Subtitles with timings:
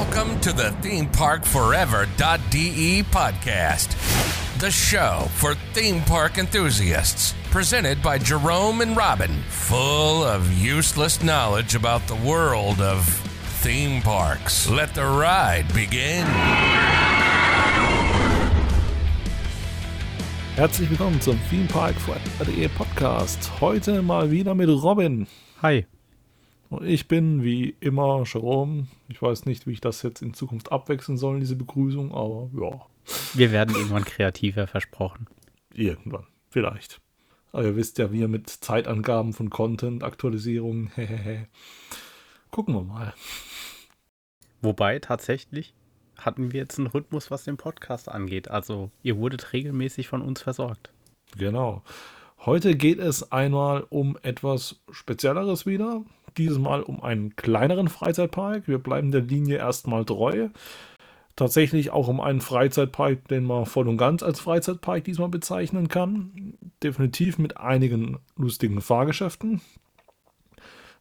[0.00, 7.34] Welcome to the ThemeParkForever.de podcast, the show for theme park enthusiasts.
[7.50, 13.06] Presented by Jerome and Robin, full of useless knowledge about the world of
[13.60, 14.70] theme parks.
[14.70, 16.24] Let the ride begin.
[20.56, 23.50] Herzlich willkommen zum Theme Park Forever.de Podcast.
[23.60, 25.26] Heute mal wieder mit Robin.
[25.60, 25.84] Hi.
[26.70, 28.86] Und ich bin wie immer Jerome.
[29.08, 32.86] Ich weiß nicht, wie ich das jetzt in Zukunft abwechseln soll, diese Begrüßung, aber ja.
[33.34, 35.26] Wir werden irgendwann kreativer, versprochen.
[35.74, 37.00] Irgendwann, vielleicht.
[37.52, 40.90] Aber ihr wisst ja, wir mit Zeitangaben von Content, Aktualisierung,
[42.50, 43.14] Gucken wir mal.
[44.60, 45.74] Wobei tatsächlich
[46.16, 48.48] hatten wir jetzt einen Rhythmus, was den Podcast angeht.
[48.48, 50.90] Also ihr wurdet regelmäßig von uns versorgt.
[51.36, 51.82] Genau.
[52.46, 56.02] Heute geht es einmal um etwas Spezielleres wieder
[56.38, 58.66] dieses Mal um einen kleineren Freizeitpark.
[58.66, 60.48] Wir bleiben der Linie erstmal treu.
[61.36, 66.54] Tatsächlich auch um einen Freizeitpark, den man voll und ganz als Freizeitpark diesmal bezeichnen kann.
[66.82, 69.60] Definitiv mit einigen lustigen Fahrgeschäften.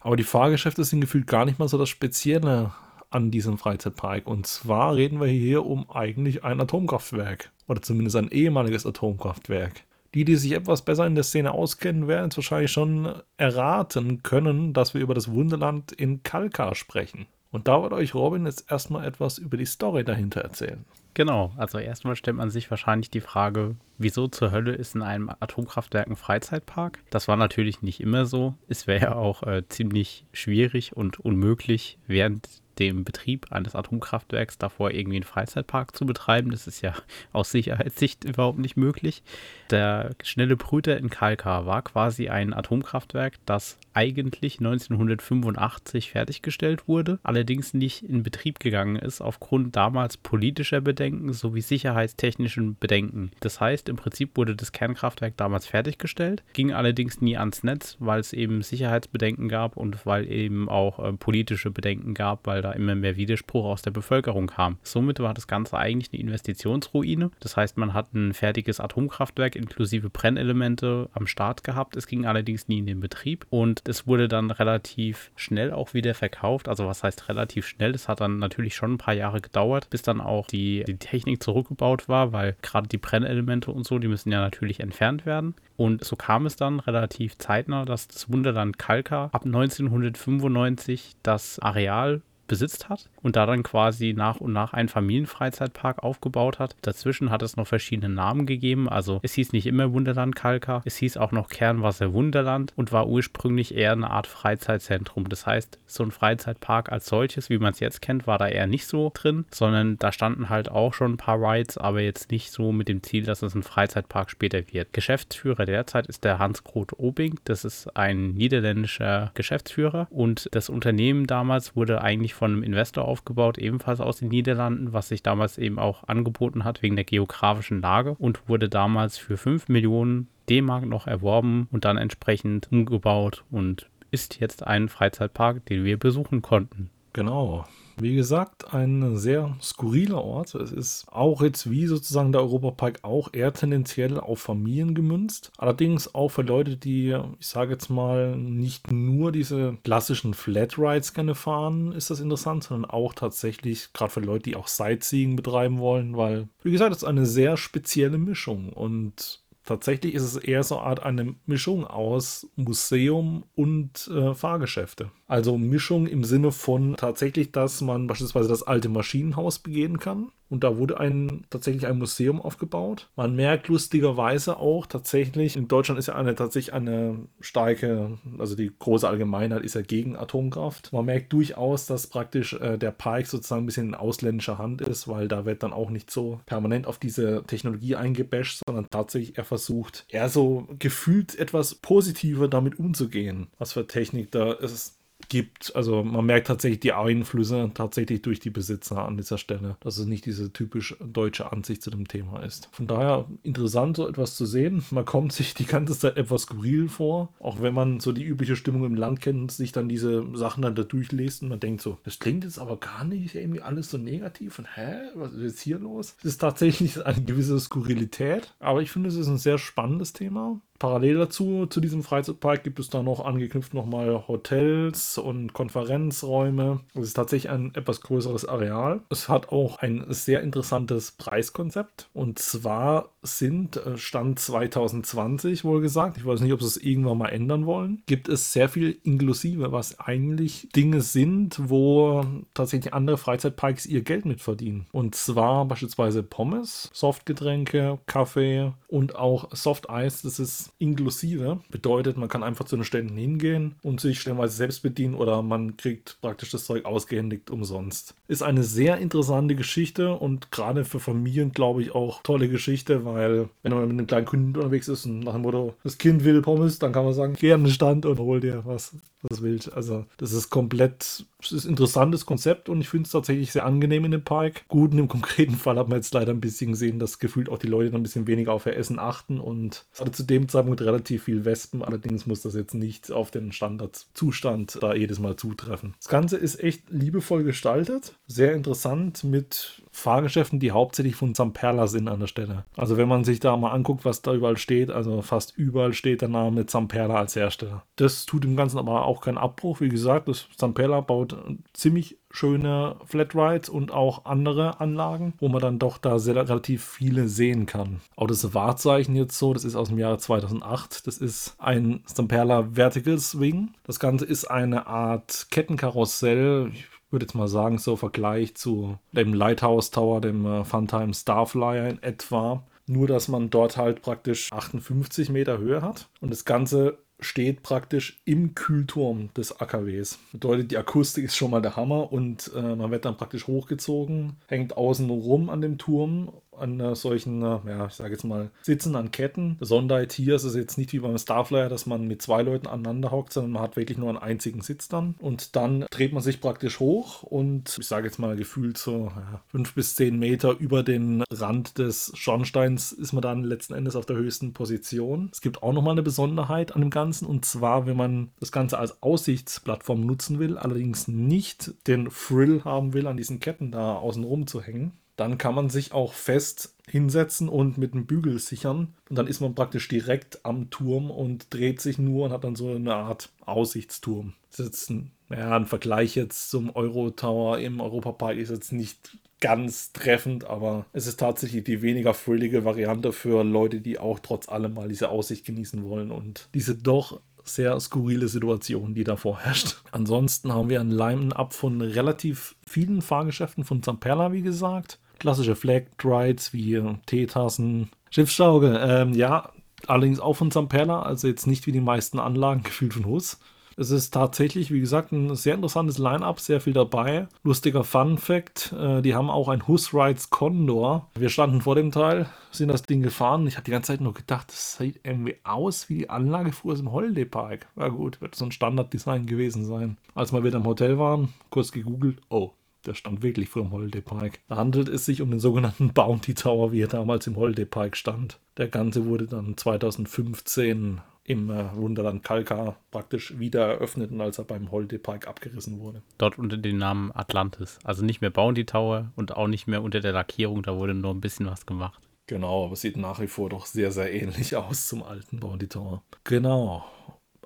[0.01, 2.73] Aber die Fahrgeschäfte sind gefühlt gar nicht mal so das Spezielle
[3.11, 4.27] an diesem Freizeitpark.
[4.27, 7.49] Und zwar reden wir hier um eigentlich ein Atomkraftwerk.
[7.69, 9.85] Oder zumindest ein ehemaliges Atomkraftwerk.
[10.13, 14.73] Die, die sich etwas besser in der Szene auskennen, werden es wahrscheinlich schon erraten können,
[14.73, 17.27] dass wir über das Wunderland in Kalkar sprechen.
[17.51, 20.85] Und da wird euch Robin jetzt erstmal etwas über die Story dahinter erzählen.
[21.15, 25.29] Genau, also erstmal stellt man sich wahrscheinlich die Frage, wieso zur Hölle ist in einem
[25.39, 26.99] Atomkraftwerk ein Freizeitpark?
[27.09, 28.53] Das war natürlich nicht immer so.
[28.67, 32.47] Es wäre ja auch äh, ziemlich schwierig und unmöglich, während
[32.79, 36.51] dem Betrieb eines Atomkraftwerks davor irgendwie einen Freizeitpark zu betreiben.
[36.51, 36.93] Das ist ja
[37.33, 39.21] aus Sicherheitssicht überhaupt nicht möglich.
[39.69, 47.73] Der schnelle Brüter in Kalkar war quasi ein Atomkraftwerk, das eigentlich 1985 fertiggestellt wurde, allerdings
[47.73, 53.31] nicht in Betrieb gegangen ist aufgrund damals politischer Bedenken sowie sicherheitstechnischen Bedenken.
[53.39, 58.19] Das heißt, im Prinzip wurde das Kernkraftwerk damals fertiggestellt, ging allerdings nie ans Netz, weil
[58.19, 62.95] es eben Sicherheitsbedenken gab und weil eben auch äh, politische Bedenken gab, weil da immer
[62.95, 64.77] mehr Widerspruch aus der Bevölkerung kam.
[64.83, 67.31] Somit war das Ganze eigentlich eine Investitionsruine.
[67.39, 71.95] Das heißt, man hat ein fertiges Atomkraftwerk inklusive Brennelemente am Start gehabt.
[71.95, 76.13] Es ging allerdings nie in den Betrieb und es wurde dann relativ schnell auch wieder
[76.13, 76.67] verkauft.
[76.67, 77.91] Also was heißt relativ schnell?
[77.95, 81.41] Es hat dann natürlich schon ein paar Jahre gedauert, bis dann auch die, die Technik
[81.41, 85.55] zurückgebaut war, weil gerade die Brennelemente und so, die müssen ja natürlich entfernt werden.
[85.77, 92.21] Und so kam es dann relativ zeitnah, dass das Wunderland Kalka ab 1995 das Areal
[92.49, 96.75] besitzt hat und da dann quasi nach und nach einen Familienfreizeitpark aufgebaut hat.
[96.81, 98.89] Dazwischen hat es noch verschiedene Namen gegeben.
[98.89, 103.07] Also es hieß nicht immer Wunderland Kalka, es hieß auch noch Kernwasser Wunderland und war
[103.07, 105.29] ursprünglich eher eine Art Freizeitzentrum.
[105.29, 108.67] Das heißt, so ein Freizeitpark als solches, wie man es jetzt kennt, war da eher
[108.67, 112.51] nicht so drin, sondern da standen halt auch schon ein paar Rides, aber jetzt nicht
[112.51, 114.91] so mit dem Ziel, dass es ein Freizeitpark später wird.
[114.91, 117.39] Geschäftsführer derzeit ist der Hans-Groth Obing.
[117.43, 123.57] Das ist ein niederländischer Geschäftsführer und das Unternehmen damals wurde eigentlich von einem Investor aufgebaut,
[123.57, 128.15] ebenfalls aus den Niederlanden, was sich damals eben auch angeboten hat wegen der geografischen Lage
[128.17, 134.39] und wurde damals für 5 Millionen D-Mark noch erworben und dann entsprechend umgebaut und ist
[134.39, 136.89] jetzt ein Freizeitpark, den wir besuchen konnten.
[137.13, 137.65] Genau.
[138.01, 140.55] Wie gesagt, ein sehr skurriler Ort.
[140.55, 145.51] Es ist auch jetzt wie sozusagen der Europapark auch eher tendenziell auf Familien gemünzt.
[145.57, 151.35] Allerdings auch für Leute, die, ich sage jetzt mal, nicht nur diese klassischen Flatrides gerne
[151.35, 156.15] fahren, ist das interessant, sondern auch tatsächlich gerade für Leute, die auch Sightseeing betreiben wollen,
[156.15, 160.79] weil, wie gesagt, es ist eine sehr spezielle Mischung und Tatsächlich ist es eher so
[160.79, 165.11] eine Art eine Mischung aus Museum und äh, Fahrgeschäfte.
[165.27, 170.31] Also Mischung im Sinne von tatsächlich, dass man beispielsweise das alte Maschinenhaus begehen kann.
[170.49, 173.09] Und da wurde ein, tatsächlich ein Museum aufgebaut.
[173.15, 178.71] Man merkt lustigerweise auch tatsächlich, in Deutschland ist ja eine, tatsächlich eine starke, also die
[178.77, 180.91] große Allgemeinheit ist ja gegen Atomkraft.
[180.91, 185.07] Man merkt durchaus, dass praktisch äh, der Park sozusagen ein bisschen in ausländischer Hand ist,
[185.07, 189.45] weil da wird dann auch nicht so permanent auf diese Technologie eingebasht, sondern tatsächlich er
[189.45, 194.98] versucht, eher so gefühlt etwas positiver damit umzugehen, was für Technik da ist
[195.29, 195.75] gibt.
[195.75, 200.05] Also man merkt tatsächlich die Einflüsse tatsächlich durch die Besitzer an dieser Stelle, dass es
[200.05, 202.69] nicht diese typisch deutsche Ansicht zu dem Thema ist.
[202.71, 204.83] Von daher interessant, so etwas zu sehen.
[204.91, 208.55] Man kommt sich die ganze Zeit etwas skurril vor, auch wenn man so die übliche
[208.55, 211.97] Stimmung im Land kennt sich dann diese Sachen dann da durchliest und man denkt so,
[212.03, 215.61] das klingt jetzt aber gar nicht irgendwie alles so negativ und hä, was ist jetzt
[215.61, 216.15] hier los?
[216.19, 220.61] Es ist tatsächlich eine gewisse Skurrilität, aber ich finde, es ist ein sehr spannendes Thema
[220.79, 226.79] Parallel dazu, zu diesem Freizeitpark, gibt es da noch angeknüpft nochmal Hotels und Konferenzräume.
[226.93, 229.01] Es ist tatsächlich ein etwas größeres Areal.
[229.09, 232.09] Es hat auch ein sehr interessantes Preiskonzept.
[232.13, 237.17] Und zwar sind, äh, Stand 2020 wohl gesagt, ich weiß nicht, ob sie es irgendwann
[237.17, 242.23] mal ändern wollen, gibt es sehr viel inklusive, was eigentlich Dinge sind, wo
[242.53, 244.87] tatsächlich andere Freizeitparks ihr Geld mit verdienen.
[244.93, 250.21] Und zwar beispielsweise Pommes, Softgetränke, Kaffee und auch Soft Eis.
[250.21, 251.59] Das ist inklusive.
[251.69, 255.77] Bedeutet, man kann einfach zu den Ständen hingehen und sich stellenweise selbst bedienen oder man
[255.77, 258.15] kriegt praktisch das Zeug ausgehändigt umsonst.
[258.27, 263.49] Ist eine sehr interessante Geschichte und gerade für Familien, glaube ich, auch tolle Geschichte, weil
[263.63, 266.41] wenn man mit einem kleinen Kind unterwegs ist und nach dem Motto, das Kind will
[266.41, 269.71] Pommes, dann kann man sagen, geh an den Stand und hol dir was, was willst.
[269.73, 273.65] Also das ist komplett, es ist ein interessantes Konzept und ich finde es tatsächlich sehr
[273.65, 274.67] angenehm in dem Park.
[274.67, 277.57] Gut, in dem konkreten Fall hat man jetzt leider ein bisschen gesehen, dass gefühlt auch
[277.57, 280.47] die Leute dann ein bisschen weniger auf ihr Essen achten und es hatte zu dem
[280.47, 285.35] Zeitpunkt relativ viel Wespen, allerdings muss das jetzt nicht auf den Standardzustand da jedes Mal
[285.35, 285.95] zutreffen.
[285.99, 292.07] Das Ganze ist echt liebevoll gestaltet, sehr interessant mit Fahrgeschäften, die hauptsächlich von Zamperla sind
[292.07, 292.65] an der Stelle.
[292.75, 296.21] Also wenn man sich da mal anguckt, was da überall steht, also fast überall steht
[296.21, 297.83] der Name Zamperla als Hersteller.
[297.95, 299.81] Das tut dem Ganzen aber auch keinen Abbruch.
[299.81, 301.35] Wie gesagt, das Zamperla baut
[301.73, 307.27] ziemlich schöne Flatrides und auch andere Anlagen, wo man dann doch da sehr, relativ viele
[307.27, 308.01] sehen kann.
[308.15, 311.07] Auch das Wahrzeichen jetzt so, das ist aus dem Jahre 2008.
[311.07, 313.73] Das ist ein Zamperla Vertical Swing.
[313.83, 316.71] Das Ganze ist eine Art Kettenkarussell.
[316.73, 321.89] Ich würde jetzt mal sagen, so Vergleich zu dem Lighthouse Tower, dem äh, Funtime Starflyer
[321.89, 322.63] in etwa.
[322.87, 328.21] Nur, dass man dort halt praktisch 58 Meter Höhe hat und das Ganze steht praktisch
[328.25, 330.19] im Kühlturm des AKWs.
[330.31, 334.37] Bedeutet, die Akustik ist schon mal der Hammer und äh, man wird dann praktisch hochgezogen,
[334.47, 338.49] hängt außen rum an dem Turm an äh, solchen, äh, ja, ich sage jetzt mal,
[338.61, 339.57] Sitzen an Ketten.
[339.57, 343.11] Besonderheit hier ist es jetzt nicht wie beim Starflyer, dass man mit zwei Leuten aneinander
[343.11, 345.15] hockt, sondern man hat wirklich nur einen einzigen Sitz dann.
[345.19, 349.41] Und dann dreht man sich praktisch hoch und ich sage jetzt mal gefühlt so ja,
[349.47, 354.05] fünf bis zehn Meter über den Rand des Schornsteins ist man dann letzten Endes auf
[354.05, 355.29] der höchsten Position.
[355.31, 358.77] Es gibt auch nochmal eine Besonderheit an dem Ganzen und zwar, wenn man das Ganze
[358.77, 364.23] als Aussichtsplattform nutzen will, allerdings nicht den Thrill haben will, an diesen Ketten da außen
[364.23, 368.93] rum zu hängen, dann kann man sich auch fest hinsetzen und mit einem Bügel sichern.
[369.09, 372.55] Und dann ist man praktisch direkt am Turm und dreht sich nur und hat dann
[372.55, 374.33] so eine Art Aussichtsturm.
[374.49, 379.17] Das ist jetzt ein, ja, ein Vergleich jetzt zum Euro-Tower im Europapark ist jetzt nicht
[379.41, 384.49] ganz treffend, aber es ist tatsächlich die weniger füllige Variante für Leute, die auch trotz
[384.49, 389.81] allem mal diese Aussicht genießen wollen und diese doch sehr skurrile Situation, die da vorherrscht.
[389.91, 395.83] Ansonsten haben wir ein Line-Up von relativ vielen Fahrgeschäften von Zamperla, wie gesagt klassische Flag
[396.03, 398.79] Rides wie Teetassen, Schiffsschaukel.
[398.81, 399.51] Ähm, ja,
[399.87, 403.39] allerdings auch von Zamperla, also jetzt nicht wie die meisten Anlagen gefühlt von Hus.
[403.79, 407.29] Es ist tatsächlich, wie gesagt, ein sehr interessantes Line-Up, sehr viel dabei.
[407.43, 411.09] Lustiger Fun-Fact: äh, Die haben auch ein Hus Rides Condor.
[411.15, 413.47] Wir standen vor dem Teil, sind das Ding gefahren.
[413.47, 416.77] Ich habe die ganze Zeit nur gedacht, das sieht irgendwie aus wie die Anlage früher
[416.77, 417.67] im Holiday Park.
[417.77, 419.97] Na gut, wird so ein Standarddesign gewesen sein.
[420.13, 422.51] Als wir wieder im Hotel waren, kurz gegoogelt, oh,
[422.85, 424.39] der stand wirklich vor dem Holiday Park.
[424.47, 427.97] Da handelt es sich um den sogenannten Bounty Tower, wie er damals im Holiday Park
[427.97, 428.39] stand.
[428.57, 434.45] Der Ganze wurde dann 2015 im äh, Wunderland Kalka praktisch wieder eröffnet und als er
[434.45, 436.01] beim Holiday Park abgerissen wurde.
[436.17, 437.77] Dort unter dem Namen Atlantis.
[437.83, 441.13] Also nicht mehr Bounty Tower und auch nicht mehr unter der Lackierung, da wurde nur
[441.13, 442.01] ein bisschen was gemacht.
[442.25, 446.03] Genau, aber sieht nach wie vor doch sehr, sehr ähnlich aus zum alten Bounty Tower.
[446.23, 446.85] Genau.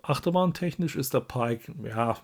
[0.02, 2.18] Achterbahntechnisch ist der Park, ja,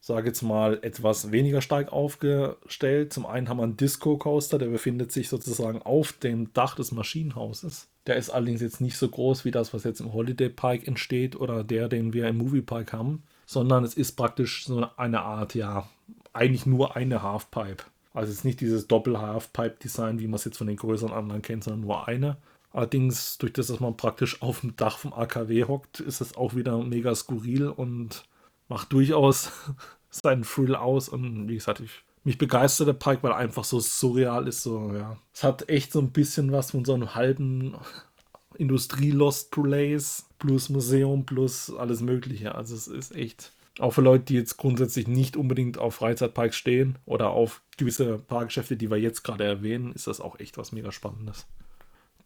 [0.00, 3.12] sage jetzt mal, etwas weniger stark aufgestellt.
[3.12, 6.90] Zum einen haben wir einen Disco Coaster, der befindet sich sozusagen auf dem Dach des
[6.90, 7.88] Maschinenhauses.
[8.06, 11.36] Der ist allerdings jetzt nicht so groß wie das, was jetzt im Holiday Park entsteht
[11.36, 15.54] oder der, den wir im Movie Park haben, sondern es ist praktisch so eine Art,
[15.54, 15.88] ja,
[16.32, 17.84] eigentlich nur eine Halfpipe.
[18.14, 21.64] Also es ist nicht dieses Doppel-Halfpipe-Design, wie man es jetzt von den größeren anderen kennt,
[21.64, 22.38] sondern nur eine.
[22.72, 26.54] Allerdings, durch das, dass man praktisch auf dem Dach vom AKW hockt, ist es auch
[26.54, 28.24] wieder mega skurril und
[28.70, 29.50] macht durchaus
[30.10, 31.10] seinen Thrill aus.
[31.10, 31.90] Und wie gesagt, ich,
[32.24, 34.62] mich begeistert der Park, weil er einfach so surreal ist.
[34.62, 35.18] So, ja.
[35.34, 37.74] Es hat echt so ein bisschen was von so einem halben
[38.56, 42.54] Industrie-Lost Place plus Museum plus alles Mögliche.
[42.54, 43.52] Also es ist echt.
[43.78, 48.76] Auch für Leute, die jetzt grundsätzlich nicht unbedingt auf Freizeitparks stehen oder auf gewisse Parkgeschäfte,
[48.76, 51.46] die wir jetzt gerade erwähnen, ist das auch echt was mega Spannendes.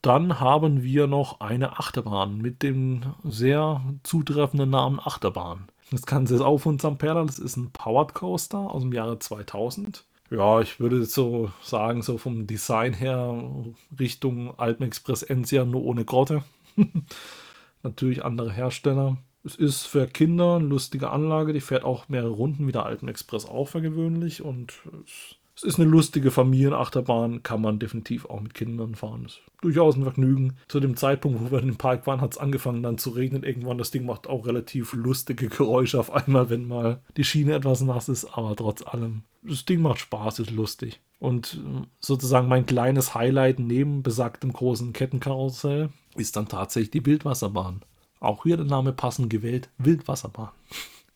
[0.02, 5.68] Dann haben wir noch eine Achterbahn mit dem sehr zutreffenden Namen Achterbahn.
[5.94, 7.24] Das Ganze ist auch von Zamperla.
[7.24, 10.04] Das ist ein Powered Coaster aus dem Jahre 2000.
[10.30, 13.42] Ja, ich würde so sagen, so vom Design her
[13.98, 16.42] Richtung Alpenexpress Ensia, nur ohne Grotte.
[17.82, 19.18] Natürlich andere Hersteller.
[19.44, 23.08] Es ist für Kinder eine lustige Anlage, die fährt auch mehrere Runden wie der Alpen
[23.08, 24.72] Express auch für gewöhnlich und
[25.04, 29.26] es es ist eine lustige Familienachterbahn, kann man definitiv auch mit Kindern fahren.
[29.26, 30.56] Ist durchaus ein Vergnügen.
[30.68, 33.44] Zu dem Zeitpunkt, wo wir in dem Park waren, hat es angefangen dann zu regnen.
[33.44, 37.82] Irgendwann, das Ding macht auch relativ lustige Geräusche auf einmal, wenn mal die Schiene etwas
[37.82, 41.00] nass ist, aber trotz allem, das Ding macht Spaß, ist lustig.
[41.20, 47.82] Und äh, sozusagen mein kleines Highlight neben besagtem großen Kettenkarussell ist dann tatsächlich die Wildwasserbahn.
[48.20, 50.50] Auch hier der Name passend gewählt, Wildwasserbahn.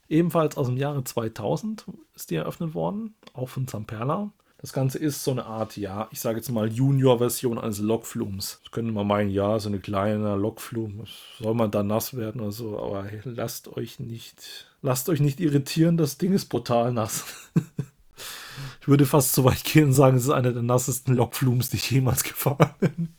[0.09, 1.85] Ebenfalls aus dem Jahre 2000
[2.15, 4.33] ist die eröffnet worden, auch von Zamperla.
[4.61, 8.59] Das Ganze ist so eine Art, ja, ich sage jetzt mal Junior-Version eines Lokflums.
[8.65, 11.05] Das könnte man meinen, ja, so eine kleine Lokflum.
[11.41, 15.97] Soll man da nass werden oder so, aber lasst euch nicht, lasst euch nicht irritieren,
[15.97, 17.25] das Ding ist brutal nass.
[18.81, 21.77] ich würde fast so weit gehen und sagen, es ist einer der nassesten Lokflums, die
[21.77, 23.11] ich jemals gefahren bin.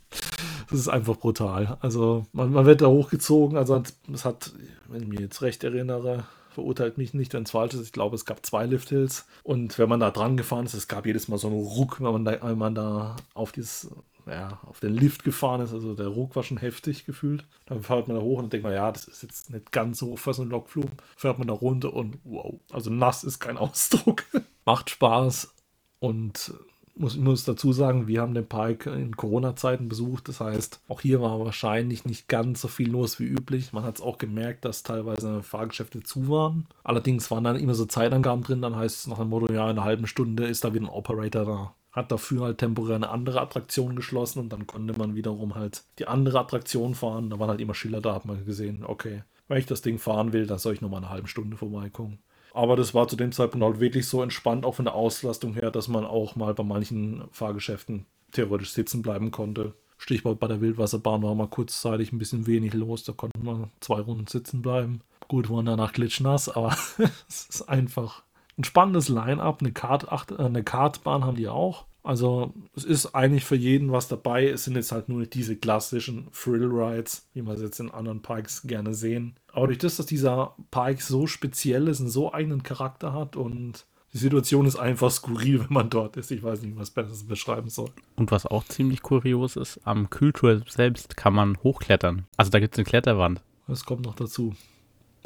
[0.69, 1.77] Das ist einfach brutal.
[1.79, 3.57] Also, man, man wird da hochgezogen.
[3.57, 3.81] Also,
[4.13, 4.51] es hat,
[4.89, 7.81] wenn ich mich jetzt recht erinnere, verurteilt mich nicht, wenn es falsch ist.
[7.81, 9.25] Ich glaube, es gab zwei Lifthills.
[9.43, 12.11] Und wenn man da dran gefahren ist, es gab jedes Mal so einen Ruck, wenn
[12.11, 13.89] man da, wenn man da auf dieses
[14.29, 17.45] ja, auf den Lift gefahren ist, also der Ruck war schon heftig gefühlt.
[17.65, 20.15] Dann fährt man da hoch und denkt man, ja, das ist jetzt nicht ganz so
[20.15, 20.89] für so einen Lokflug.
[21.15, 24.25] Fährt man da runter und wow, also nass ist kein Ausdruck.
[24.65, 25.53] Macht Spaß
[25.99, 26.53] und
[26.99, 30.27] muss, ich muss dazu sagen, wir haben den Park in Corona-Zeiten besucht.
[30.27, 33.73] Das heißt, auch hier war wahrscheinlich nicht ganz so viel los wie üblich.
[33.73, 36.67] Man hat es auch gemerkt, dass teilweise Fahrgeschäfte zu waren.
[36.83, 38.61] Allerdings waren dann immer so Zeitangaben drin.
[38.61, 40.89] Dann heißt es nach dem Motto, ja, in einer halben Stunde ist da wieder ein
[40.89, 41.73] Operator da.
[41.91, 46.07] Hat dafür halt temporär eine andere Attraktion geschlossen und dann konnte man wiederum halt die
[46.07, 47.29] andere Attraktion fahren.
[47.29, 50.31] Da waren halt immer Schilder da, hat man gesehen, okay, wenn ich das Ding fahren
[50.31, 52.19] will, dann soll ich nochmal eine halbe Stunde vorbeikommen.
[52.59, 55.71] Aber das war zu dem Zeitpunkt halt wirklich so entspannt, auch von der Auslastung her,
[55.71, 59.75] dass man auch mal bei manchen Fahrgeschäften theoretisch sitzen bleiben konnte.
[59.97, 64.01] Stichwort bei der Wildwasserbahn war mal kurzzeitig ein bisschen wenig los, da konnten wir zwei
[64.01, 64.99] Runden sitzen bleiben.
[65.29, 66.75] Gut, waren danach glitschnass, aber
[67.29, 68.23] es ist einfach
[68.57, 69.61] ein spannendes Line-up.
[69.61, 71.85] Eine, Kart, äh, eine Kartbahn haben die auch.
[72.03, 74.47] Also es ist eigentlich für jeden was dabei.
[74.47, 78.21] Es sind jetzt halt nur nicht diese klassischen Thrill-Rides, wie man es jetzt in anderen
[78.21, 79.35] Parks gerne sehen.
[79.51, 83.85] Aber durch das, dass dieser Park so speziell ist, einen so eigenen Charakter hat und
[84.13, 86.31] die Situation ist einfach skurril, wenn man dort ist.
[86.31, 87.89] Ich weiß nicht, was besser beschreiben soll.
[88.15, 92.25] Und was auch ziemlich kurios ist, am Kühltour selbst kann man hochklettern.
[92.37, 93.41] Also da gibt es eine Kletterwand.
[93.67, 94.55] Das kommt noch dazu.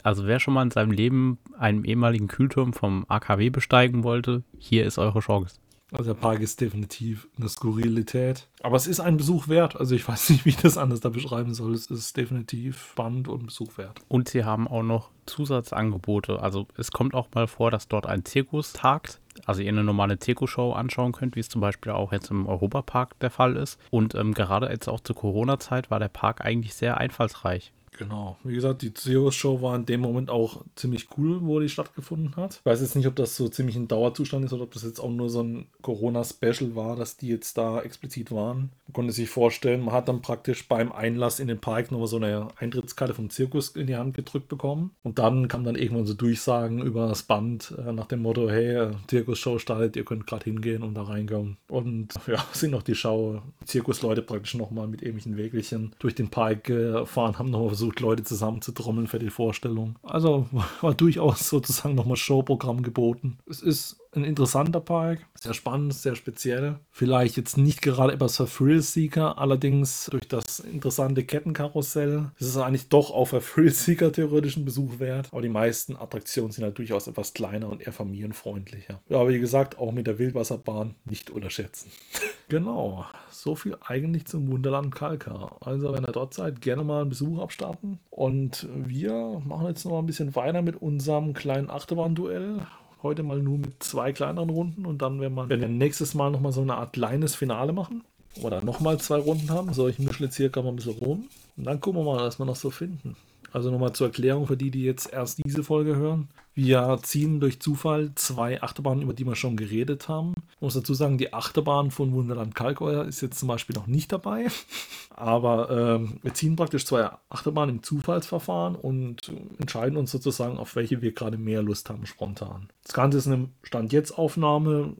[0.01, 4.85] Also wer schon mal in seinem Leben einen ehemaligen Kühlturm vom AKW besteigen wollte, hier
[4.85, 5.55] ist eure Chance.
[5.93, 8.47] Also der Park ist definitiv eine Skurrilität.
[8.61, 9.75] Aber es ist ein Besuch wert.
[9.75, 11.73] Also ich weiß nicht, wie ich das anders da beschreiben soll.
[11.73, 13.99] Es ist definitiv spannend und Besuch wert.
[14.07, 16.41] Und sie haben auch noch Zusatzangebote.
[16.41, 19.19] Also es kommt auch mal vor, dass dort ein Zirkus tagt.
[19.45, 23.19] Also ihr eine normale Zirkusshow anschauen könnt, wie es zum Beispiel auch jetzt im Europapark
[23.19, 23.79] der Fall ist.
[23.89, 27.71] Und ähm, gerade jetzt auch zur Corona-Zeit war der Park eigentlich sehr einfallsreich.
[27.97, 28.37] Genau.
[28.43, 32.55] Wie gesagt, die Zeus-Show war in dem Moment auch ziemlich cool, wo die stattgefunden hat.
[32.55, 34.99] Ich weiß jetzt nicht, ob das so ziemlich ein Dauerzustand ist oder ob das jetzt
[34.99, 38.71] auch nur so ein Corona-Special war, dass die jetzt da explizit waren.
[38.87, 42.17] Man konnte sich vorstellen, man hat dann praktisch beim Einlass in den Park nochmal so
[42.17, 44.91] eine Eintrittskarte vom Zirkus in die Hand gedrückt bekommen.
[45.03, 48.75] Und dann kam dann irgendwann so Durchsagen über das Band äh, nach dem Motto, hey,
[48.75, 51.57] äh, Zirkusshow startet, ihr könnt gerade hingehen und da reinkommen.
[51.67, 56.65] Und ja, sind noch die Schau, Zirkusleute praktisch nochmal mit ähnlichen Wägelchen durch den Park
[56.65, 59.97] gefahren, haben nochmal versucht, Leute zusammenzutrommeln für die Vorstellung.
[60.03, 60.47] Also
[60.81, 63.37] war durchaus sozusagen nochmal Showprogramm geboten.
[63.49, 66.79] Es ist ein interessanter Park, sehr spannend, sehr speziell.
[66.89, 72.89] Vielleicht jetzt nicht gerade etwas für Thrill-Seeker, allerdings durch das interessante Kettenkarussell ist es eigentlich
[72.89, 75.27] doch auch für Thrill-Seeker theoretischen Besuch wert.
[75.31, 79.01] Aber die meisten Attraktionen sind halt durchaus etwas kleiner und eher familienfreundlicher.
[79.09, 81.91] Ja, wie gesagt, auch mit der Wildwasserbahn nicht unterschätzen.
[82.49, 85.57] genau, so viel eigentlich zum Wunderland Kalkar.
[85.61, 87.99] Also, wenn ihr dort seid, gerne mal einen Besuch abstarten.
[88.09, 92.61] Und wir machen jetzt noch mal ein bisschen weiter mit unserem kleinen Achterbahn-Duell
[93.03, 96.31] heute mal nur mit zwei kleineren Runden und dann werden wir, werden wir nächstes Mal
[96.31, 98.03] nochmal so eine Art kleines Finale machen.
[98.41, 99.73] Oder nochmal zwei Runden haben.
[99.73, 101.29] So, ich mische jetzt hier gerade mal ein bisschen rum.
[101.55, 103.15] Und dann gucken wir mal, was wir noch so finden.
[103.53, 106.27] Also nochmal zur Erklärung für die, die jetzt erst diese Folge hören.
[106.55, 110.33] Wir ziehen durch Zufall zwei Achterbahnen, über die wir schon geredet haben.
[110.55, 114.11] Ich muss dazu sagen, die Achterbahn von Wunderland Kalkeuer ist jetzt zum Beispiel noch nicht
[114.11, 114.47] dabei.
[115.15, 121.03] Aber ähm, wir ziehen praktisch zwei Achterbahnen im Zufallsverfahren und entscheiden uns sozusagen, auf welche
[121.03, 122.69] wir gerade mehr Lust haben, spontan.
[122.83, 124.95] Das Ganze ist eine Stand-Jetzt-Aufnahme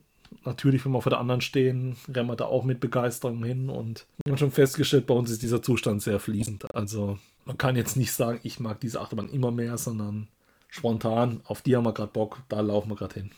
[0.46, 3.70] natürlich, wenn wir vor der anderen stehen, rennen wir da auch mit Begeisterung hin.
[3.70, 6.74] Und wir haben schon festgestellt, bei uns ist dieser Zustand sehr fließend.
[6.76, 10.28] Also man kann jetzt nicht sagen, ich mag diese Achterbahn immer mehr, sondern
[10.70, 13.32] spontan, auf die haben wir gerade Bock, da laufen wir gerade hin.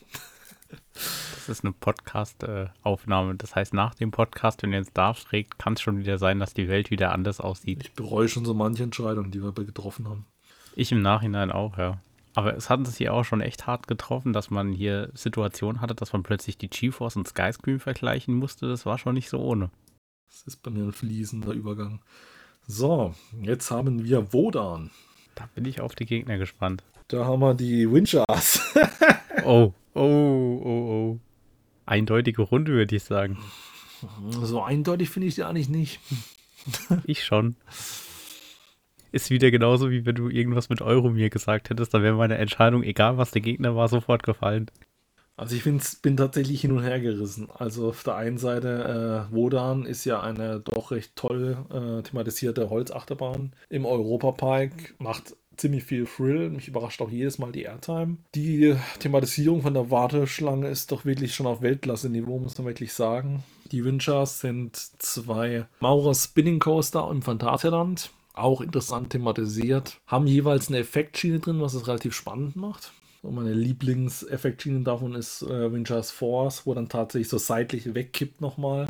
[0.68, 3.36] Das ist eine Podcast-Aufnahme.
[3.36, 6.40] Das heißt, nach dem Podcast, wenn ihr jetzt darf trägt, kann es schon wieder sein,
[6.40, 7.82] dass die Welt wieder anders aussieht.
[7.82, 10.26] Ich bereue schon so manche Entscheidungen, die wir getroffen haben.
[10.74, 12.00] Ich im Nachhinein auch, ja.
[12.34, 15.94] Aber es hat uns hier auch schon echt hart getroffen, dass man hier Situationen hatte,
[15.94, 18.68] dass man plötzlich die GeForce und Skyscream vergleichen musste.
[18.68, 19.70] Das war schon nicht so ohne.
[20.28, 22.00] Das ist bei mir ein fließender Übergang.
[22.68, 24.90] So, jetzt haben wir Wodan.
[25.36, 26.82] Da bin ich auf die Gegner gespannt.
[27.06, 28.74] Da haben wir die Winchars.
[29.44, 31.18] oh, oh, oh, oh.
[31.86, 33.38] Eindeutige Runde, würde ich sagen.
[34.30, 36.00] So eindeutig finde ich die eigentlich nicht.
[37.04, 37.54] ich schon.
[39.12, 42.36] Ist wieder genauso, wie wenn du irgendwas mit Euro mir gesagt hättest, dann wäre meine
[42.38, 44.66] Entscheidung, egal was der Gegner war, sofort gefallen.
[45.36, 47.48] Also ich bin tatsächlich hin und her gerissen.
[47.54, 52.70] Also auf der einen Seite, äh, Wodan ist ja eine doch recht toll äh, thematisierte
[52.70, 56.50] Holzachterbahn im Europapark, macht ziemlich viel Thrill.
[56.50, 58.16] Mich überrascht auch jedes Mal die Airtime.
[58.34, 63.44] Die Thematisierung von der Warteschlange ist doch wirklich schon auf Weltklasse-Niveau, muss man wirklich sagen.
[63.72, 69.98] Die Winchers sind zwei Maurer Spinning Coaster im Phantasialand auch interessant thematisiert.
[70.06, 72.92] Haben jeweils eine Effektschiene drin, was es relativ spannend macht.
[73.26, 78.86] Und meine Lieblingseffektschiene davon ist äh, Winchers Force, wo dann tatsächlich so seitlich wegkippt nochmal.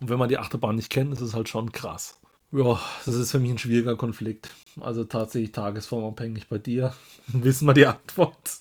[0.00, 2.18] Und wenn man die Achterbahn nicht kennt, ist es halt schon krass.
[2.52, 4.48] Ja, das ist für mich ein schwieriger Konflikt.
[4.80, 6.94] Also tatsächlich tagesformabhängig bei dir.
[7.26, 8.60] Wissen wir die Antwort?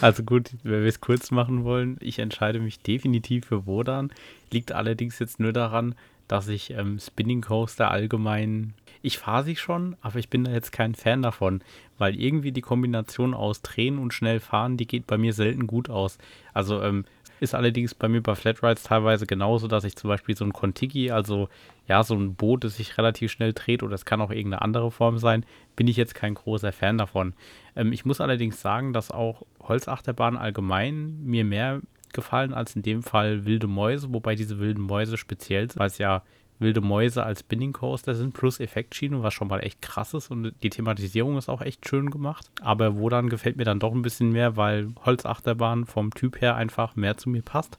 [0.00, 4.10] Also gut, wenn wir es kurz machen wollen, ich entscheide mich definitiv für Wodan.
[4.50, 5.94] Liegt allerdings jetzt nur daran,
[6.28, 10.72] dass ich ähm, Spinning Coaster allgemein ich fahre sie schon, aber ich bin da jetzt
[10.72, 11.62] kein Fan davon,
[11.98, 15.90] weil irgendwie die Kombination aus Drehen und schnell fahren, die geht bei mir selten gut
[15.90, 16.18] aus.
[16.52, 17.04] Also ähm,
[17.40, 21.10] ist allerdings bei mir bei Flatrides teilweise genauso, dass ich zum Beispiel so ein Contiki,
[21.10, 21.48] also
[21.86, 24.90] ja, so ein Boot, das sich relativ schnell dreht oder es kann auch irgendeine andere
[24.90, 25.44] Form sein,
[25.76, 27.34] bin ich jetzt kein großer Fan davon.
[27.76, 31.80] Ähm, ich muss allerdings sagen, dass auch Holzachterbahnen allgemein mir mehr
[32.12, 35.98] gefallen als in dem Fall wilde Mäuse, wobei diese wilden Mäuse speziell sind, weil es
[35.98, 36.22] ja
[36.58, 40.54] wilde Mäuse als Spinning Coaster sind, plus Effektschiene, was schon mal echt krass ist und
[40.62, 42.50] die Thematisierung ist auch echt schön gemacht.
[42.60, 46.56] Aber wo dann gefällt mir dann doch ein bisschen mehr, weil Holzachterbahn vom Typ her
[46.56, 47.78] einfach mehr zu mir passt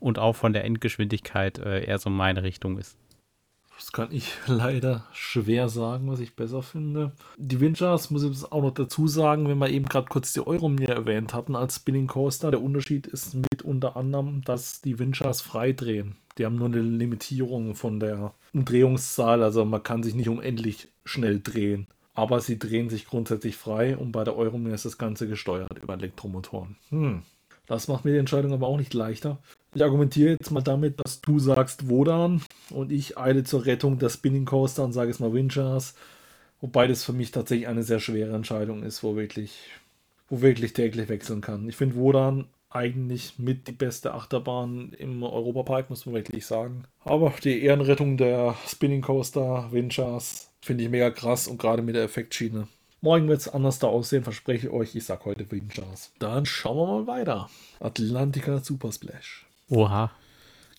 [0.00, 2.96] und auch von der Endgeschwindigkeit äh, eher so meine Richtung ist.
[3.78, 7.12] Das kann ich leider schwer sagen, was ich besser finde.
[7.36, 10.90] Die Winchers, muss ich auch noch dazu sagen, wenn wir eben gerade kurz die Euromir
[10.90, 12.50] erwähnt hatten als Spinning Coaster.
[12.50, 16.16] Der Unterschied ist mit unter anderem, dass die Winchers frei drehen.
[16.38, 21.40] Die haben nur eine Limitierung von der Umdrehungszahl, also man kann sich nicht unendlich schnell
[21.40, 21.88] drehen.
[22.14, 25.94] Aber sie drehen sich grundsätzlich frei und bei der Euromir ist das Ganze gesteuert über
[25.94, 26.76] Elektromotoren.
[26.90, 27.22] Hm.
[27.66, 29.38] Das macht mir die Entscheidung aber auch nicht leichter.
[29.74, 34.08] Ich argumentiere jetzt mal damit, dass du sagst Wodan und ich eile zur Rettung der
[34.08, 35.94] Spinning Coaster und sage es mal Winchars.
[36.60, 39.60] Wobei das für mich tatsächlich eine sehr schwere Entscheidung ist, wo wirklich,
[40.28, 41.68] wo wirklich täglich wechseln kann.
[41.68, 46.84] Ich finde Wodan eigentlich mit die beste Achterbahn im Europapark, muss man wirklich sagen.
[47.04, 52.04] Aber die Ehrenrettung der Spinning Coaster Winchars finde ich mega krass und gerade mit der
[52.04, 52.68] Effektschiene.
[53.00, 54.96] Morgen wird es anders da aussehen, verspreche ich euch.
[54.96, 56.12] Ich sag heute Winchars.
[56.18, 57.48] Dann schauen wir mal weiter.
[57.78, 59.46] Atlantica Super Splash.
[59.70, 60.10] Oha.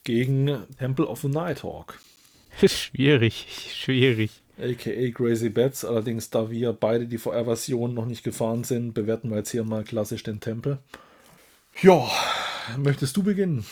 [0.03, 1.99] Gegen Temple of the Nighthawk.
[2.65, 4.31] schwierig, schwierig.
[4.61, 5.85] AKA Crazy Bats.
[5.85, 9.83] Allerdings, da wir beide die VR-Version noch nicht gefahren sind, bewerten wir jetzt hier mal
[9.83, 10.79] klassisch den Tempel.
[11.81, 12.09] Ja,
[12.77, 13.65] möchtest du beginnen?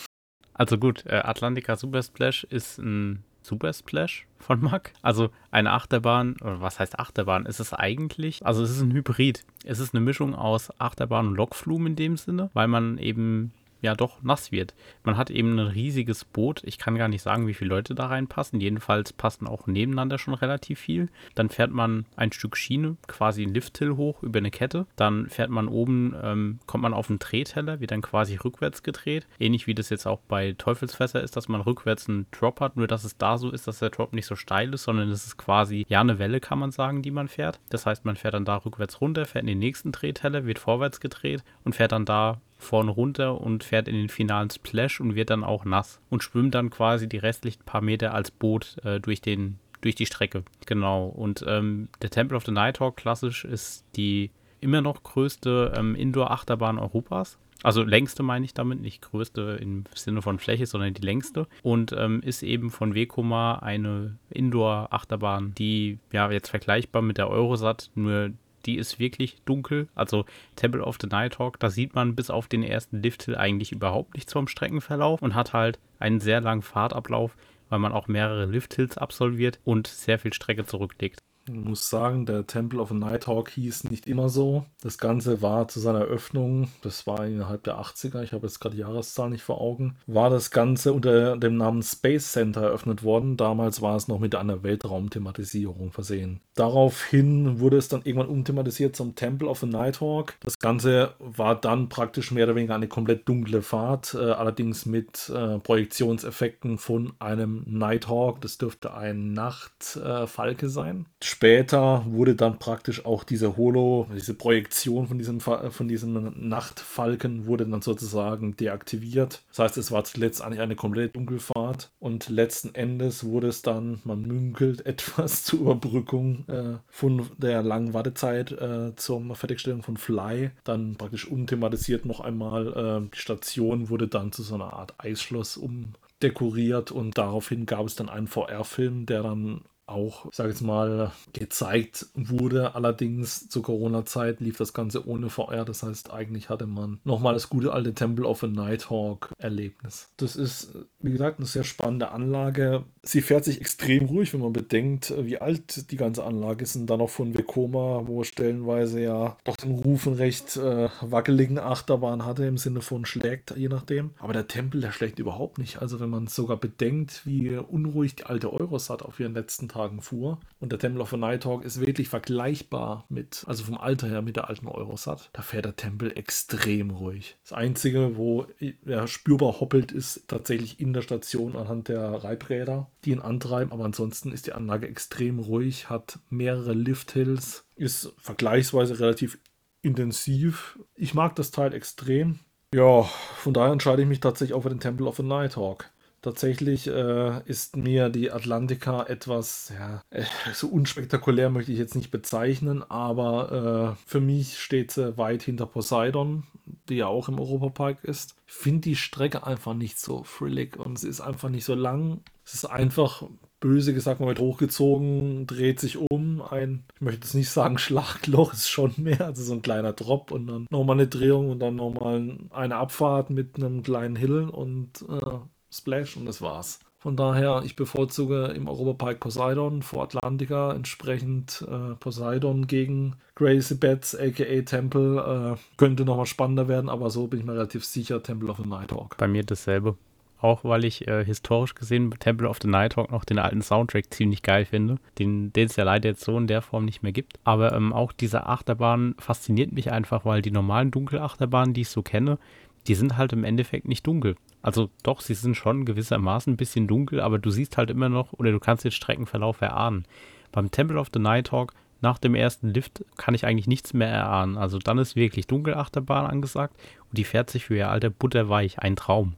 [0.54, 4.92] Also gut, äh, Atlantica Super Splash ist ein Super Splash von Mack.
[5.02, 7.44] Also eine Achterbahn, oder was heißt Achterbahn?
[7.44, 8.44] Ist es eigentlich?
[8.46, 9.44] Also es ist ein Hybrid.
[9.64, 13.94] Es ist eine Mischung aus Achterbahn und Lokflum in dem Sinne, weil man eben ja
[13.94, 14.74] doch nass wird.
[15.04, 16.62] Man hat eben ein riesiges Boot.
[16.64, 18.60] Ich kann gar nicht sagen, wie viele Leute da reinpassen.
[18.60, 21.08] Jedenfalls passen auch nebeneinander schon relativ viel.
[21.34, 24.86] Dann fährt man ein Stück Schiene, quasi ein Lifthill hoch über eine Kette.
[24.96, 29.26] Dann fährt man oben, ähm, kommt man auf einen Drehteller, wird dann quasi rückwärts gedreht.
[29.38, 32.76] Ähnlich wie das jetzt auch bei Teufelsfässer ist, dass man rückwärts einen Drop hat.
[32.76, 35.26] Nur dass es da so ist, dass der Drop nicht so steil ist, sondern es
[35.26, 37.60] ist quasi ja eine Welle, kann man sagen, die man fährt.
[37.70, 41.00] Das heißt, man fährt dann da rückwärts runter, fährt in den nächsten Drehteller, wird vorwärts
[41.00, 45.30] gedreht und fährt dann da vorne runter und fährt in den finalen Splash und wird
[45.30, 49.20] dann auch nass und schwimmt dann quasi die restlichen paar Meter als Boot äh, durch
[49.20, 50.42] den durch die Strecke.
[50.66, 51.06] Genau.
[51.06, 56.80] Und ähm, der Temple of the Nighthawk klassisch ist die immer noch größte ähm, Indoor-Achterbahn
[56.80, 57.38] Europas.
[57.62, 61.46] Also längste meine ich damit, nicht größte im Sinne von Fläche, sondern die längste.
[61.62, 67.90] Und ähm, ist eben von Vekoma eine Indoor-Achterbahn, die ja jetzt vergleichbar mit der Eurosat,
[67.94, 68.30] nur
[68.66, 69.88] die ist wirklich dunkel.
[69.94, 70.24] Also
[70.56, 74.32] Temple of the Nighthawk, da sieht man bis auf den ersten Lifthill eigentlich überhaupt nichts
[74.32, 77.36] vom Streckenverlauf und hat halt einen sehr langen Fahrtablauf,
[77.68, 81.20] weil man auch mehrere Lifthills absolviert und sehr viel Strecke zurücklegt.
[81.48, 84.66] Ich muss sagen, der Temple of the Nighthawk hieß nicht immer so.
[84.82, 88.74] Das Ganze war zu seiner Eröffnung, das war innerhalb der 80er, ich habe jetzt gerade
[88.74, 93.38] die Jahreszahl nicht vor Augen, war das Ganze unter dem Namen Space Center eröffnet worden.
[93.38, 96.40] Damals war es noch mit einer Weltraumthematisierung versehen.
[96.54, 100.34] Daraufhin wurde es dann irgendwann umthematisiert zum Temple of the Nighthawk.
[100.40, 105.30] Das Ganze war dann praktisch mehr oder weniger eine komplett dunkle Fahrt, äh, allerdings mit
[105.34, 108.42] äh, Projektionseffekten von einem Nighthawk.
[108.42, 111.06] Das dürfte ein Nachtfalke äh, sein
[111.38, 117.64] später wurde dann praktisch auch diese Holo, diese Projektion von diesem, von diesem Nachtfalken wurde
[117.64, 119.44] dann sozusagen deaktiviert.
[119.50, 124.00] Das heißt, es war zuletzt eigentlich eine komplette Dunkelfahrt und letzten Endes wurde es dann,
[124.02, 130.50] man münkelt etwas zur Überbrückung äh, von der langen Wartezeit äh, zur Fertigstellung von Fly,
[130.64, 133.06] dann praktisch unthematisiert noch einmal.
[133.06, 137.94] Äh, die Station wurde dann zu so einer Art Eisschloss umdekoriert und daraufhin gab es
[137.94, 142.74] dann einen VR-Film, der dann auch, ich sage jetzt mal, gezeigt wurde.
[142.74, 145.64] Allerdings zur Corona-Zeit lief das Ganze ohne VR.
[145.64, 150.10] Das heißt, eigentlich hatte man nochmal das gute alte Temple of a Nighthawk-Erlebnis.
[150.16, 152.84] Das ist, wie gesagt, eine sehr spannende Anlage.
[153.02, 156.76] Sie fährt sich extrem ruhig, wenn man bedenkt, wie alt die ganze Anlage ist.
[156.76, 162.24] Und dann noch von Vekoma, wo stellenweise ja doch den Rufen recht äh, wackeligen Achterbahn
[162.24, 164.10] hatte, im Sinne von schlägt, je nachdem.
[164.18, 165.80] Aber der Tempel, der schlägt überhaupt nicht.
[165.80, 170.00] Also wenn man sogar bedenkt, wie unruhig die alte Eurosat auf ihren letzten Tagen Tagen
[170.00, 170.40] fuhr.
[170.58, 174.34] Und der Temple of the Nighthawk ist wirklich vergleichbar mit, also vom Alter her mit
[174.34, 175.30] der alten Eurosat.
[175.32, 177.36] Da fährt der Tempel extrem ruhig.
[177.44, 178.46] Das Einzige, wo
[178.84, 183.72] er spürbar hoppelt, ist tatsächlich in der Station anhand der Reibräder, die ihn antreiben.
[183.72, 189.38] Aber ansonsten ist die Anlage extrem ruhig, hat mehrere Lift-Hills, ist vergleichsweise relativ
[189.80, 190.78] intensiv.
[190.96, 192.40] Ich mag das Teil extrem.
[192.74, 195.90] Ja, von daher entscheide ich mich tatsächlich auch für den Temple of the Nighthawk.
[196.20, 202.10] Tatsächlich äh, ist mir die Atlantica etwas, ja, äh, so unspektakulär möchte ich jetzt nicht
[202.10, 206.42] bezeichnen, aber äh, für mich steht sie weit hinter Poseidon,
[206.88, 208.34] die ja auch im Europapark ist.
[208.46, 212.20] Ich finde die Strecke einfach nicht so frillig und sie ist einfach nicht so lang.
[212.44, 213.22] Es ist einfach
[213.60, 216.42] böse gesagt, man wird hochgezogen, dreht sich um.
[216.42, 220.30] Ein, ich möchte jetzt nicht sagen Schlagloch, ist schon mehr, also so ein kleiner Drop
[220.32, 225.04] und dann nochmal eine Drehung und dann nochmal eine Abfahrt mit einem kleinen Hill und
[225.08, 225.38] äh,
[225.70, 226.80] Splash und das war's.
[227.00, 234.16] Von daher, ich bevorzuge im Europapark Poseidon vor Atlantica, entsprechend äh, Poseidon gegen Crazy Bats,
[234.16, 235.56] aka Temple.
[235.56, 238.68] Äh, könnte nochmal spannender werden, aber so bin ich mir relativ sicher, Temple of the
[238.68, 239.16] Nighthawk.
[239.16, 239.96] Bei mir dasselbe.
[240.40, 244.42] Auch weil ich äh, historisch gesehen Temple of the Nighthawk noch den alten Soundtrack ziemlich
[244.42, 247.38] geil finde, den, den es ja leider jetzt so in der Form nicht mehr gibt.
[247.44, 252.02] Aber ähm, auch diese Achterbahn fasziniert mich einfach, weil die normalen Dunkelachterbahnen, die ich so
[252.02, 252.38] kenne,
[252.86, 254.36] die sind halt im Endeffekt nicht dunkel.
[254.62, 258.32] Also doch, sie sind schon gewissermaßen ein bisschen dunkel, aber du siehst halt immer noch
[258.32, 260.04] oder du kannst den Streckenverlauf erahnen.
[260.52, 264.56] Beim Temple of the Nighthawk nach dem ersten Lift kann ich eigentlich nichts mehr erahnen.
[264.56, 266.76] Also dann ist wirklich Dunkelachterbahn angesagt
[267.08, 268.78] und die fährt sich für ihr alter butterweich.
[268.78, 269.34] Ein Traum.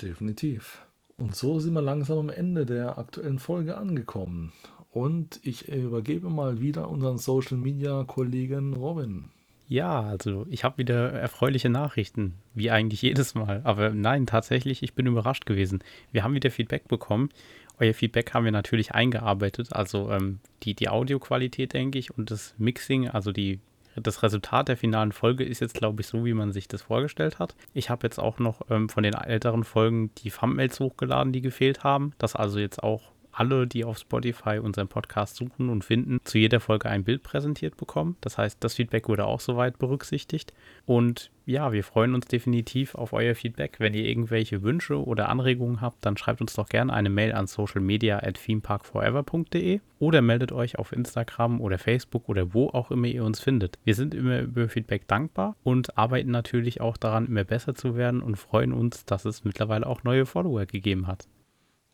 [0.00, 0.84] Definitiv.
[1.16, 4.52] Und so sind wir langsam am Ende der aktuellen Folge angekommen.
[4.90, 9.30] Und ich übergebe mal wieder unseren Social Media Kollegen Robin.
[9.72, 13.62] Ja, also ich habe wieder erfreuliche Nachrichten, wie eigentlich jedes Mal.
[13.64, 15.82] Aber nein, tatsächlich, ich bin überrascht gewesen.
[16.10, 17.30] Wir haben wieder Feedback bekommen.
[17.78, 19.72] Euer Feedback haben wir natürlich eingearbeitet.
[19.72, 23.60] Also ähm, die, die Audioqualität, denke ich, und das Mixing, also die,
[23.96, 27.38] das Resultat der finalen Folge ist jetzt, glaube ich, so, wie man sich das vorgestellt
[27.38, 27.54] hat.
[27.72, 31.82] Ich habe jetzt auch noch ähm, von den älteren Folgen die Thumbnails hochgeladen, die gefehlt
[31.82, 32.12] haben.
[32.18, 36.60] Das also jetzt auch alle, die auf Spotify unseren Podcast suchen und finden, zu jeder
[36.60, 38.16] Folge ein Bild präsentiert bekommen.
[38.20, 40.52] Das heißt, das Feedback wurde auch soweit berücksichtigt.
[40.86, 43.76] Und ja, wir freuen uns definitiv auf euer Feedback.
[43.78, 47.46] Wenn ihr irgendwelche Wünsche oder Anregungen habt, dann schreibt uns doch gerne eine Mail an
[47.46, 53.24] socialmedia at themeparkforever.de oder meldet euch auf Instagram oder Facebook oder wo auch immer ihr
[53.24, 53.78] uns findet.
[53.84, 58.22] Wir sind immer über Feedback dankbar und arbeiten natürlich auch daran, immer besser zu werden
[58.22, 61.26] und freuen uns, dass es mittlerweile auch neue Follower gegeben hat.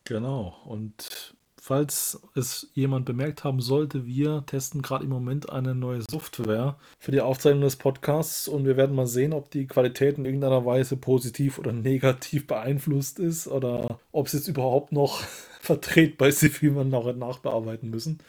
[0.05, 0.57] Genau.
[0.65, 1.35] Und
[1.69, 7.13] falls es jemand bemerkt haben sollte, wir testen gerade im Moment eine neue Software für
[7.13, 10.97] die Aufzeichnung des Podcasts und wir werden mal sehen, ob die Qualität in irgendeiner Weise
[10.97, 15.21] positiv oder negativ beeinflusst ist oder ob es jetzt überhaupt noch
[15.61, 18.21] vertretbar ist, wie wir noch nachbearbeiten müssen.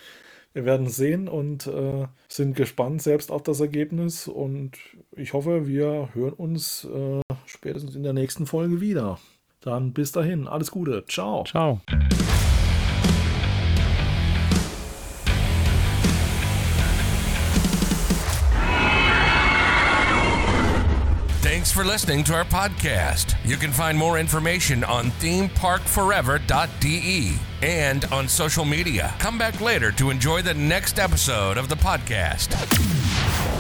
[0.52, 4.72] Wir werden sehen und äh, sind gespannt selbst auf das Ergebnis und
[5.16, 9.18] ich hoffe, wir hören uns äh, spätestens in der nächsten Folge wieder.
[9.62, 11.04] Dann bis dahin, alles Gute.
[11.08, 11.44] Ciao.
[11.44, 11.82] Ciao.
[21.42, 23.36] Thanks for listening to our podcast.
[23.44, 29.14] You can find more information on themeparkforever.de and on social media.
[29.20, 33.59] Come back later to enjoy the next episode of the podcast.